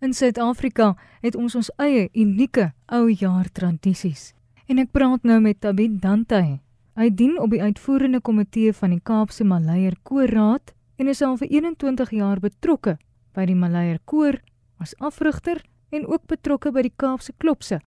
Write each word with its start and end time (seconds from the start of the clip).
In 0.00 0.12
Suid-Afrika 0.14 0.92
het 1.24 1.34
ons 1.34 1.56
ons 1.58 1.68
eie 1.82 2.04
unieke 2.14 2.68
ou 2.94 3.08
jaar 3.10 3.48
tradisies. 3.50 4.30
En 4.70 4.78
ek 4.78 4.92
praat 4.94 5.24
nou 5.26 5.40
met 5.42 5.58
Tabit 5.58 5.96
Dante. 5.98 6.38
Hy 6.94 7.08
dien 7.10 7.34
op 7.42 7.50
die 7.50 7.58
uitvoerende 7.58 8.20
komitee 8.22 8.70
van 8.78 8.94
die 8.94 9.02
Kaapse 9.02 9.42
Maleier 9.42 9.96
Koorraad 10.06 10.70
en 11.02 11.10
is 11.10 11.22
al 11.22 11.34
vir 11.40 11.50
21 11.50 12.14
jaar 12.14 12.38
betrokke 12.38 12.94
by 13.34 13.48
die 13.50 13.58
Maleier 13.58 13.98
Koor 14.06 14.38
as 14.78 14.94
afrigter 15.02 15.64
en 15.90 16.06
ook 16.06 16.30
betrokke 16.30 16.70
by 16.70 16.86
die 16.86 16.94
Kaapse 16.94 17.34
Klopse. 17.42 17.80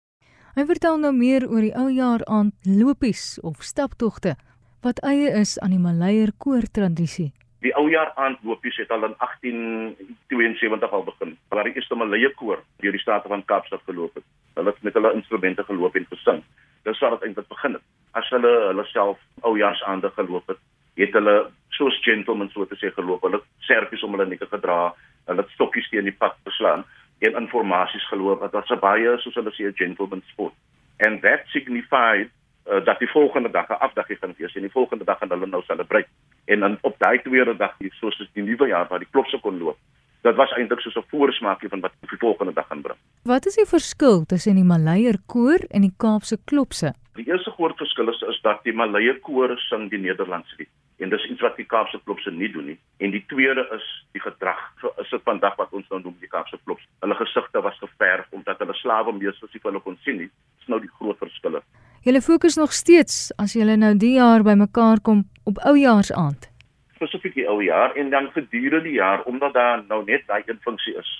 Hy 0.59 0.67
vertel 0.67 0.99
nou 0.99 1.13
meer 1.15 1.47
oor 1.47 1.63
die 1.63 1.75
ou 1.79 1.87
jaar 1.95 2.27
aand 2.27 2.55
lopies 2.67 3.39
of 3.47 3.63
staptogte 3.63 4.35
wat 4.83 4.99
eie 5.07 5.31
is 5.39 5.61
aan 5.63 5.77
die 5.77 5.83
Maleier 5.83 6.35
Koor 6.43 6.67
tradisie. 6.67 7.31
Die 7.61 7.73
ou 7.77 7.91
jaar 7.93 8.13
aandlopies 8.17 8.77
het 8.81 8.91
al 8.91 9.05
in 9.05 9.15
1872 9.19 10.91
al 10.91 11.05
begin. 11.05 11.37
Waar 11.49 11.65
die 11.69 11.75
eerste 11.75 11.95
Malaye 11.95 12.31
koor 12.35 12.63
deur 12.81 12.97
die 12.97 13.01
state 13.01 13.29
van 13.29 13.45
Kaapstad 13.45 13.83
geloop 13.84 14.15
het. 14.15 14.25
Hulle 14.55 14.73
het 14.73 14.83
met 14.83 14.97
hulle 14.97 15.12
instrumente 15.12 15.65
geloop 15.65 15.97
en 15.97 16.07
gesing. 16.09 16.43
Dis 16.89 16.98
waar 16.98 17.11
dit 17.19 17.29
eintlik 17.29 17.48
begin 17.48 17.77
het. 17.77 17.84
As 18.17 18.29
hulle 18.33 18.53
hulle 18.67 18.84
self 18.84 19.19
oujaarsaande 19.41 20.11
geloop 20.17 20.48
het, 20.48 20.62
het 20.95 21.12
hulle 21.12 21.37
soos 21.77 22.01
gentlemen 22.05 22.48
so 22.55 22.65
te 22.65 22.81
sê 22.81 22.95
geloop. 22.97 23.29
Hulle 23.29 23.43
serpies 23.69 24.03
om 24.03 24.17
hulle 24.17 24.29
nekke 24.33 24.48
gedra, 24.48 24.81
hulle 25.29 25.47
stokkies 25.53 25.92
teen 25.92 26.09
die 26.09 26.17
pad 26.17 26.41
geslaan 26.48 26.87
en 27.20 27.37
informasies 27.42 28.09
geloop. 28.09 28.41
Dit 28.41 28.56
was 28.56 28.70
'n 28.70 28.81
baie 28.81 29.19
soos 29.19 29.37
hulle 29.37 29.53
sê 29.53 29.69
'n 29.69 29.77
gentleman 29.77 30.23
sport. 30.33 30.55
And 30.98 31.20
that 31.23 31.45
signified 31.53 32.31
uh, 32.70 32.84
dat 32.84 32.98
die 32.98 33.11
volgende 33.11 33.51
dag 33.51 33.69
'n 33.69 33.84
afdaggie 33.87 34.17
gaan 34.17 34.34
wees 34.37 34.55
en 34.55 34.62
die 34.62 34.77
volgende 34.79 35.05
dag 35.05 35.19
gaan 35.19 35.29
hulle 35.29 35.47
nou 35.47 35.62
celebrate. 35.62 36.09
En 36.51 36.61
dan 36.65 36.79
op 36.83 36.97
daai 36.99 37.19
tweede 37.23 37.55
dag, 37.57 37.77
soos 38.01 38.19
die 38.35 38.43
nuwe 38.43 38.67
jaar 38.69 38.89
waar 38.91 38.99
die 38.99 39.11
klopse 39.11 39.39
kon 39.43 39.59
loop, 39.63 39.79
dit 40.27 40.37
was 40.37 40.53
eintlik 40.59 40.81
soos 40.83 40.97
'n 40.99 41.11
voorsmaakie 41.13 41.69
van 41.69 41.81
wat 41.81 41.93
die 42.01 42.19
volgende 42.19 42.53
dag 42.53 42.67
gaan 42.67 42.83
bring. 42.83 42.99
Wat 43.25 43.47
is 43.47 43.55
die 43.55 43.67
verskil 43.67 44.25
tussen 44.27 44.55
die 44.55 44.65
Maleier 44.65 45.19
koor 45.27 45.61
en 45.71 45.81
die 45.81 45.95
Kaapse 45.97 46.39
klopse? 46.45 46.92
Die 47.15 47.27
eerste 47.27 47.51
groot 47.51 47.77
verskil 47.77 48.09
is, 48.09 48.20
is 48.33 48.41
dat 48.42 48.65
die 48.65 48.73
Maleier 48.73 49.20
koor 49.20 49.59
sing 49.59 49.91
die 49.91 49.98
Nederlandse 49.98 50.55
lied 50.59 50.69
en 51.01 51.09
dis 51.09 51.25
iets 51.33 51.41
wat 51.41 51.57
die 51.57 51.65
Kaapse 51.65 52.01
klopse 52.05 52.31
nie 52.31 52.51
doen 52.53 52.67
nie. 52.70 52.79
En 53.01 53.12
die 53.14 53.23
tweede 53.33 53.64
is 53.77 53.85
die 54.12 54.20
gedrag. 54.20 54.61
So 54.81 54.92
is 55.01 55.09
dit 55.11 55.23
vandag 55.25 55.57
wat 55.57 55.73
ons 55.73 55.89
nou 55.89 56.01
noem 56.03 56.17
die 56.20 56.29
Kaapse 56.29 56.59
klopse. 56.64 56.87
Hulle 57.01 57.17
gesigte 57.17 57.62
was 57.64 57.79
geverf 57.81 58.27
omdat 58.37 58.61
hulle 58.61 58.77
slawe 58.83 59.12
meesters 59.17 59.53
nie 59.55 59.62
hulle 59.64 59.81
kon 59.81 59.97
sien 60.05 60.20
nie. 60.20 60.29
Dis 60.59 60.69
nou 60.69 60.81
die 60.81 60.92
groot 60.98 61.19
verskille. 61.19 61.62
Julle 62.05 62.20
fokus 62.25 62.57
nog 62.57 62.73
steeds 62.73 63.31
as 63.41 63.57
julle 63.57 63.77
nou 63.81 63.95
die 63.97 64.14
jaar 64.19 64.45
bymekaar 64.45 65.01
kom 65.05 65.25
op 65.51 65.59
oujaarsaand. 65.70 66.48
Spesifiek 66.95 67.34
die 67.34 67.48
ou 67.48 67.59
jaar 67.65 67.95
en 67.98 68.11
dan 68.15 68.31
gedurende 68.34 68.87
die 68.89 68.98
jaar 68.98 69.23
omdat 69.31 69.55
daar 69.59 69.84
nou 69.89 70.03
net 70.05 70.27
daai 70.27 70.42
een 70.47 70.61
funksie 70.67 70.97
is. 71.01 71.11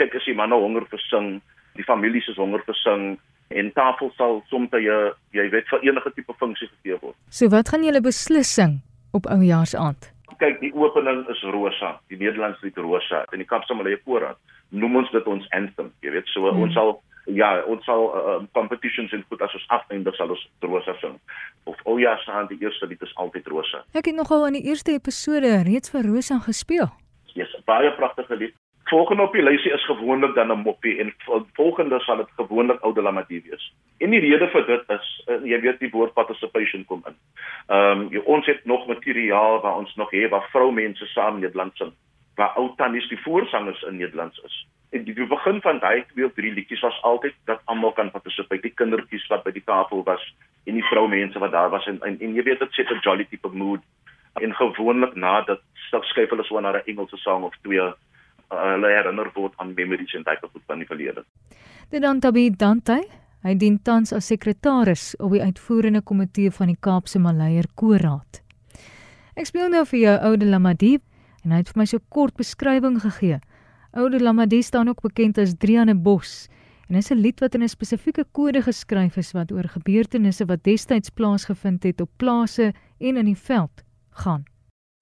Kyk 0.00 0.14
as 0.18 0.28
die 0.28 0.36
manne 0.38 0.56
honger 0.58 0.86
vir 0.90 1.02
sing, 1.06 1.40
die 1.78 1.86
families 1.86 2.28
is 2.32 2.40
honger 2.40 2.62
vir 2.66 2.78
sing 2.82 3.08
en 3.48 3.72
tafel 3.72 4.12
sal 4.16 4.42
soms 4.52 4.76
jy 4.76 4.98
jy 5.36 5.48
weet 5.54 5.68
vir 5.72 5.84
enige 5.88 6.12
tipe 6.16 6.36
funksie 6.40 6.68
gegee 6.68 7.00
word. 7.02 7.16
So 7.30 7.50
wat 7.54 7.72
gaan 7.72 7.84
julle 7.86 8.04
beslissing 8.04 8.78
op 9.16 9.26
oujaarsaand? 9.26 10.12
Kyk, 10.38 10.60
die 10.62 10.70
opening 10.70 11.24
is 11.32 11.40
Rosa, 11.50 11.96
die 12.12 12.18
Nederlandse 12.20 12.62
lied 12.62 12.76
Rosa 12.78 13.24
in 13.34 13.42
die 13.42 13.48
Kaapse 13.48 13.74
Malay 13.74 13.96
Koor. 14.04 14.36
Noem 14.70 15.00
ons 15.00 15.10
dit 15.10 15.26
ons 15.26 15.46
anthem, 15.56 15.88
jy 16.04 16.12
weet, 16.14 16.28
so 16.30 16.44
hmm. 16.46 16.62
ons 16.62 16.76
sal 16.76 16.92
ja, 17.34 17.62
ons 17.68 17.84
sal 17.84 18.06
uh, 18.16 18.36
competitions 18.52 19.12
in 19.12 19.24
goed 19.28 19.42
as 19.44 19.54
ons 19.54 19.66
afeindig 19.76 20.16
sal 20.16 20.32
ons 20.34 20.44
rosa 20.64 20.94
sing. 21.02 21.18
Of 21.68 21.80
oh 21.84 21.98
ja, 22.00 22.16
staan 22.24 22.48
die 22.52 22.58
eerste 22.62 22.86
lied 22.86 23.02
is 23.02 23.14
altyd 23.16 23.46
rosa. 23.52 23.84
Ek 23.98 24.08
het 24.10 24.16
nogal 24.16 24.46
in 24.48 24.58
die 24.58 24.64
eerste 24.70 24.94
episode 24.96 25.62
reeds 25.68 25.92
vir 25.94 26.08
rosa 26.08 26.38
gespeel. 26.46 26.88
Ja, 27.34 27.44
yes, 27.44 27.54
baie 27.68 27.92
pragtige 27.98 28.36
lied. 28.36 28.56
Volgende 28.88 29.26
op 29.28 29.34
die 29.36 29.44
lysie 29.44 29.72
is 29.72 29.84
gewoonlik 29.84 30.34
dan 30.34 30.52
'n 30.52 30.64
moppie 30.64 30.96
en 31.00 31.12
volgende 31.52 32.00
sal 32.00 32.16
dit 32.16 32.30
gewoonlik 32.36 32.80
Oude 32.80 33.02
Lamadie 33.02 33.42
wees. 33.44 33.72
En 33.98 34.10
die 34.10 34.20
rede 34.20 34.48
vir 34.48 34.66
dit 34.66 34.84
is 34.88 35.24
uh, 35.28 35.44
jy 35.44 35.60
weet 35.60 35.78
die 35.78 35.90
woord 35.92 36.14
participation 36.14 36.84
kom 36.84 37.04
in. 37.06 37.16
Ehm 37.68 38.00
um, 38.00 38.22
ons 38.24 38.46
het 38.46 38.64
nog 38.64 38.86
materiaal 38.86 39.60
waar 39.60 39.76
ons 39.76 39.94
nog 39.94 40.10
het 40.10 40.30
waar 40.30 40.48
vroumense 40.50 41.06
saam 41.06 41.40
Nederland 41.40 41.76
sing 41.76 41.92
waar 42.38 42.54
ou 42.56 42.72
tannies 42.78 43.08
die 43.10 43.20
voorsangers 43.22 43.82
in 43.82 43.96
Nederlands 43.98 44.38
is 44.46 44.66
en 44.90 45.04
die 45.04 45.14
begin 45.14 45.60
van 45.60 45.78
daai 45.78 46.04
twee 46.12 46.26
of 46.26 46.34
drie 46.34 46.52
liedjies 46.52 46.80
was 46.80 47.02
altyd 47.02 47.34
dat 47.50 47.60
almal 47.64 47.92
kan 47.92 48.10
partisipeer 48.10 48.62
die 48.62 48.74
kindertjies 48.80 49.26
wat 49.28 49.44
by 49.44 49.52
die 49.52 49.64
tafel 49.64 50.02
was 50.04 50.24
en 50.64 50.74
die 50.74 50.88
vroumense 50.90 51.38
wat 51.38 51.52
daar 51.52 51.70
was 51.70 51.86
en 51.86 52.00
en, 52.02 52.18
en 52.20 52.34
jy 52.34 52.42
weet 52.42 52.58
dit 52.64 52.72
set 52.72 52.90
'n 52.90 53.04
jolly 53.04 53.24
tipe 53.24 53.48
mood 53.52 53.80
en 54.40 54.54
gewoonlik 54.54 55.14
na 55.14 55.40
dat 55.42 55.60
skryf 56.10 56.30
hulle 56.30 56.44
so 56.44 56.60
na 56.60 56.72
'n 56.72 56.82
Engelse 56.86 57.16
sang 57.16 57.44
of 57.44 57.54
twee 57.62 57.80
uh, 57.80 57.92
hulle 58.50 58.88
herinner 58.88 59.30
word 59.34 59.52
aan 59.56 59.74
memories 59.74 60.14
en 60.14 60.22
daai 60.22 60.36
goed 60.40 60.62
van 60.66 60.78
die 60.78 60.86
verlede. 60.86 61.24
Dit 61.90 62.02
dan 62.02 62.20
Tabi 62.20 62.50
Dante 62.50 63.02
Hy 63.46 63.52
dien 63.54 63.76
tans 63.86 64.10
as 64.12 64.26
sekretaris 64.26 65.12
op 65.22 65.30
die 65.30 65.42
uitvoerende 65.42 66.00
komitee 66.02 66.50
van 66.50 66.72
die 66.72 66.80
Kaapse 66.82 67.20
Maleier 67.22 67.68
Koorraad. 67.78 68.40
Ek 69.38 69.46
speel 69.46 69.70
nou 69.70 69.84
vir 69.86 70.00
jou 70.00 70.14
oude 70.30 70.48
Lamadie 70.48 70.96
en 71.44 71.54
hy 71.54 71.60
het 71.62 71.70
vir 71.70 71.78
my 71.78 71.86
so 71.86 72.02
kort 72.10 72.34
beskrywing 72.40 72.98
gegee 73.04 73.38
Oude 73.90 74.20
Lamadie 74.20 74.62
staan 74.62 74.88
ook 74.88 75.00
bekend 75.00 75.38
as 75.38 75.54
Driane 75.56 75.94
Bos 75.94 76.48
en 76.88 76.94
is 76.94 77.10
'n 77.10 77.20
lied 77.20 77.40
wat 77.40 77.54
in 77.54 77.62
'n 77.62 77.68
spesifieke 77.68 78.24
kode 78.32 78.62
geskryf 78.62 79.16
is 79.16 79.32
wat 79.32 79.52
oor 79.52 79.68
gebeurtenisse 79.68 80.44
wat 80.44 80.64
destyds 80.64 81.10
plaasgevind 81.10 81.82
het 81.82 82.00
op 82.00 82.10
plase 82.16 82.74
en 82.98 83.16
in 83.16 83.24
die 83.24 83.36
veld 83.36 83.82
gaan. 84.10 84.44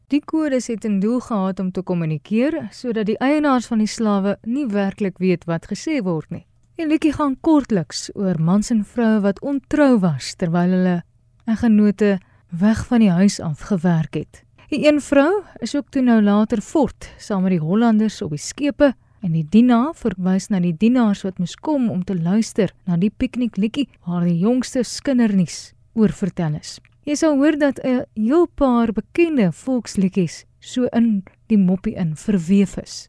Die 0.06 0.24
kodes 0.24 0.66
het 0.66 0.84
'n 0.84 1.00
doel 1.00 1.20
gehad 1.20 1.60
om 1.60 1.70
te 1.70 1.82
kommunikeer 1.82 2.68
sodat 2.70 3.06
die 3.06 3.18
eienaars 3.18 3.66
van 3.66 3.78
die 3.78 3.86
slawe 3.86 4.38
nie 4.42 4.66
werklik 4.66 5.18
weet 5.18 5.44
wat 5.44 5.66
gesê 5.66 6.02
word 6.02 6.30
nie. 6.30 6.46
Die 6.76 6.86
liedjie 6.86 7.12
gaan 7.12 7.40
kortliks 7.40 8.10
oor 8.14 8.40
mans 8.40 8.70
en 8.70 8.84
vroue 8.84 9.20
wat 9.20 9.40
ontrou 9.40 9.98
was 9.98 10.34
terwyl 10.34 10.70
hulle 10.70 11.02
'n 11.46 11.56
genote 11.56 12.20
weg 12.50 12.86
van 12.86 13.00
die 13.00 13.10
huis 13.10 13.40
af 13.40 13.60
gewerk 13.60 14.14
het. 14.14 14.45
Die 14.66 14.82
een 14.88 15.00
vrou 15.00 15.44
is 15.62 15.76
ook 15.76 15.92
toe 15.94 16.02
nou 16.02 16.18
later 16.22 16.58
fort 16.60 17.06
saam 17.22 17.44
met 17.46 17.52
die 17.54 17.62
Hollanders 17.62 18.18
op 18.22 18.32
die 18.34 18.42
skepe 18.42 18.88
en 19.22 19.36
die 19.36 19.44
dienaar 19.46 19.92
verwys 19.94 20.48
na 20.50 20.58
die 20.62 20.74
dienaars 20.74 21.22
wat 21.22 21.38
moes 21.38 21.54
kom 21.54 21.86
om 21.90 22.02
te 22.04 22.16
luister 22.18 22.72
na 22.82 22.98
die 22.98 23.12
piknikliedjie 23.14 23.86
waar 24.08 24.26
die 24.26 24.40
jongste 24.42 24.82
skindernuus 24.82 25.70
oor 25.94 26.10
vertel 26.10 26.58
is. 26.58 26.80
Jy 27.06 27.14
sal 27.14 27.38
hoor 27.38 27.54
dat 27.58 27.78
'n 27.84 28.06
heel 28.18 28.46
paar 28.46 28.92
bekende 28.92 29.52
volksliedjies 29.52 30.44
so 30.58 30.88
in 30.92 31.22
die 31.46 31.58
moppie 31.58 31.94
in 31.94 32.16
verweef 32.16 32.76
is. 32.76 33.08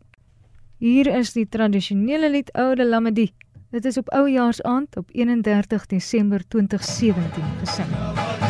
Hier 0.78 1.08
is 1.08 1.34
die 1.34 1.50
tradisionele 1.50 2.30
lied 2.30 2.54
Oude 2.54 2.86
Lamedie. 2.86 3.34
Dit 3.72 3.86
is 3.86 3.98
op 3.98 4.10
oujaarsaand 4.10 4.98
op 4.98 5.10
31 5.12 5.86
Desember 5.86 6.48
2017 6.48 7.44
gesing. 7.60 8.47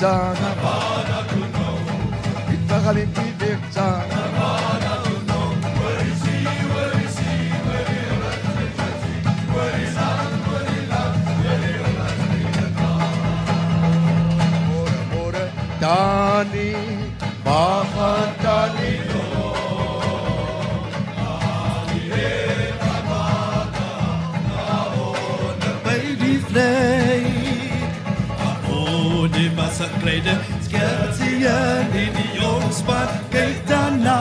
Zana 0.00 0.50
Itfara 2.54 2.92
Bimpi 2.94 3.29
die 30.00 30.22
wasserkleide 30.22 30.38
skert 30.62 31.14
sie 31.16 31.44
in 31.44 32.12
die 32.14 32.40
jongs 32.40 32.82
wat 32.86 33.10
kyk 33.30 33.66
daarna 33.68 34.16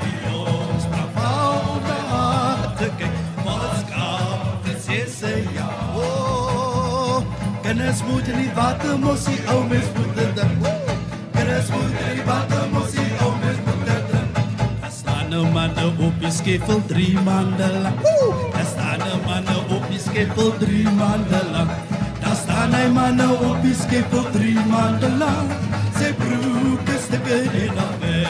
die 0.00 0.14
jongs 0.26 0.86
bravo 1.14 1.80
na 1.86 2.74
te 2.78 2.88
kyk 2.98 3.16
wat 3.44 3.78
skap 3.80 4.64
dit 4.64 4.78
sê 4.86 5.00
sy 5.08 5.34
ja 5.56 5.68
oh 5.94 7.24
kennis 7.62 8.02
moet 8.08 8.26
nie 8.36 8.50
wat 8.54 8.84
mos 9.00 9.24
die 9.24 9.40
ou 9.48 9.64
mens 9.64 9.88
moet 9.96 10.16
dit 10.16 10.42
kennis 11.32 11.70
moet 11.70 11.92
nie 12.00 12.26
wat 12.26 12.56
mos 12.72 12.92
die 12.92 13.10
ou 13.20 13.32
mens 13.40 13.60
moet 13.66 13.86
dit 13.86 14.16
as 14.82 15.02
nou 15.30 15.46
man 15.52 15.72
op 15.98 16.20
die 16.20 16.30
skeppel 16.30 16.82
drie 16.86 17.18
maande 17.24 17.68
lank. 17.82 18.02
Daar 18.52 18.66
staan 18.66 19.00
'n 19.00 19.20
manne 19.26 19.56
op 19.76 19.88
die 19.88 20.00
skeppel 20.00 20.52
drie 20.56 20.84
maande 20.84 20.84
lank. 20.84 20.84
Daar 20.84 20.84
staan 20.84 20.84
hy 20.84 20.86
manne 20.86 20.86
op 20.88 20.88
die 20.88 20.88
skeppel 20.88 20.88
drie 20.88 20.88
maande 20.90 21.40
lank. 21.52 21.91
Манай 22.62 22.88
манов 22.88 23.62
писке 23.62 24.02
путри 24.10 24.54
мандала 24.54 25.32
се 25.98 26.12
брука 26.12 26.96
сте 27.04 27.18
перена 27.24 27.86
ве 28.00 28.26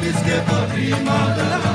Писке 0.00 0.36
путри 0.46 0.90
мандала 1.06 1.74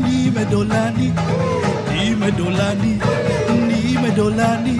Ni 0.00 0.30
me 0.34 0.44
dolani, 0.52 1.08
ni 1.92 2.04
me 2.20 2.28
dolani, 2.38 2.92
ni 3.68 3.80
me 4.02 4.10
dolani. 4.18 4.76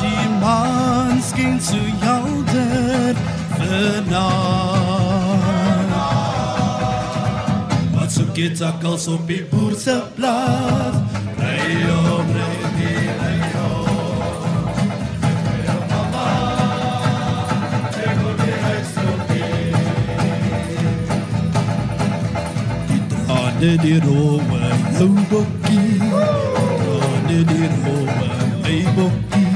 Die 0.00 0.28
maan 0.42 1.22
skyn 1.22 1.60
so 1.62 1.78
helder 2.02 3.14
vanaand. 3.58 5.14
Wat 7.94 8.10
so 8.12 8.24
gits 8.34 8.60
akkels 8.62 9.06
op 9.14 9.26
die 9.30 9.44
boer 9.50 9.74
se 9.78 9.96
plaas. 10.18 10.96
Ry 11.38 11.86
om, 11.94 12.26
ry 12.34 12.54
die, 12.80 13.08
ry 13.22 13.33
Ade 23.64 23.76
di 23.78 23.98
Rome, 23.98 24.60
jou 24.98 25.08
bokkie. 25.30 25.96
Ade 27.24 27.44
di 27.44 27.60
Rome, 27.80 28.12
my 28.62 28.84
bokkie. 28.94 29.48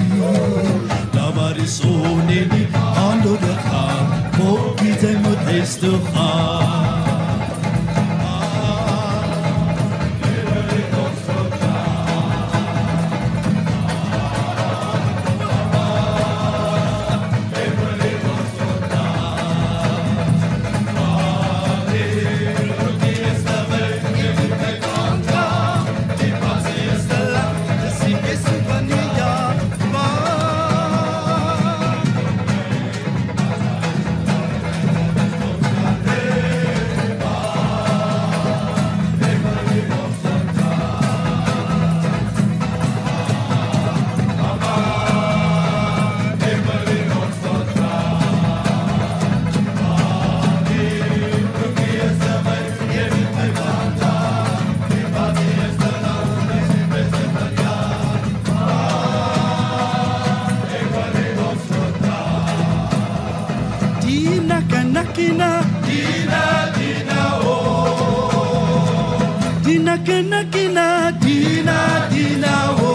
Daar 1.13 1.33
waar 1.35 1.55
die 1.55 1.67
son 1.67 2.29
in 2.29 2.49
die 2.49 2.69
aand 2.73 3.27
ondergaan, 3.27 4.07
bokkie 4.39 4.97
sy 5.01 5.13
moet 5.21 5.45
huis 5.53 5.77
toe 5.79 5.99
gaan. 6.15 6.69
Dina 6.89 7.08
kina 65.19 65.51
kina 65.87 66.43
kina 66.79 67.23
o. 67.43 67.57
dina 69.65 69.95
kina 70.07 70.41
oh. 70.41 70.51
kina 70.55 70.87
dina 71.25 71.79
dina 72.13 72.55
oh. 72.83 72.95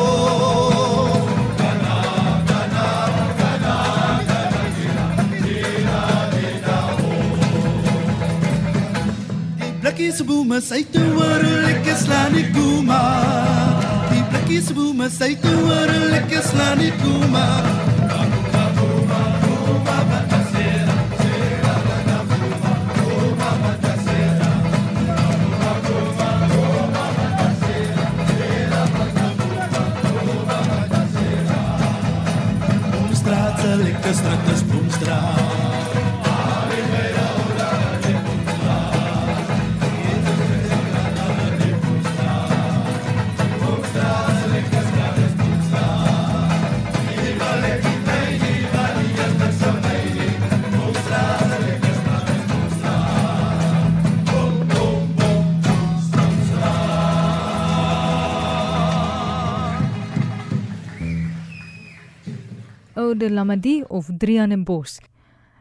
Plekkie 9.82 10.12
se 10.16 10.24
boema 10.24 10.62
sy 10.64 10.84
toe 10.94 11.10
hoor 11.18 11.44
lekker 11.68 11.98
slaan 12.06 12.32
die 12.38 12.48
koema. 12.56 13.02
Die 14.14 14.24
plekkie 14.32 14.62
se 14.64 14.74
boema 14.74 15.12
sy 15.12 15.36
toe 15.44 15.64
Oude 63.04 63.30
Lamadi 63.30 63.84
of 63.90 64.08
Drian 64.08 64.64
Bos. 64.64 65.00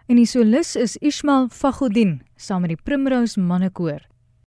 En 0.06 0.18
die 0.20 0.26
solis 0.30 0.76
is 0.78 0.94
Ismail 1.02 1.48
Fagodin 1.50 2.20
saam 2.38 2.62
met 2.62 2.70
die 2.70 2.78
Primrose 2.78 3.40
Mannekoor. 3.40 4.11